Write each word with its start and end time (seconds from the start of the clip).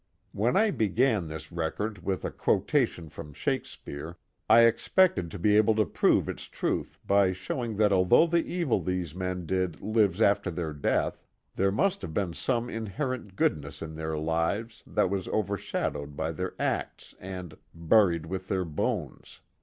When 0.31 0.57
I 0.57 0.71
began 0.71 1.27
this 1.27 1.51
record 1.51 2.03
with 2.03 2.25
a 2.25 2.31
quotation 2.31 3.07
from 3.07 3.33
Shakes 3.33 3.75
peare, 3.75 4.17
I 4.49 4.61
expected 4.61 5.29
to 5.29 5.37
be 5.37 5.55
able 5.55 5.75
to 5.75 5.85
prove 5.85 6.27
its 6.27 6.45
truth 6.45 6.97
by 7.05 7.33
showing 7.33 7.75
that 7.75 7.93
although 7.93 8.25
the 8.25 8.43
evil 8.43 8.81
these 8.81 9.13
men 9.13 9.45
did 9.45 9.79
lives 9.79 10.19
after 10.19 10.49
their 10.49 10.73
death, 10.73 11.21
there 11.55 11.71
must 11.71 12.01
have 12.01 12.15
been 12.15 12.33
some 12.33 12.67
inherent 12.67 13.35
goodness 13.35 13.79
in 13.79 13.93
their 13.93 14.17
lives 14.17 14.81
that 14.87 15.11
was 15.11 15.27
overshadowed 15.27 16.17
by 16.17 16.31
their 16.31 16.55
acts 16.59 17.13
and 17.19 17.55
buried 17.71 18.25
with 18.25 18.47
their 18.47 18.65
bones." 18.65 19.39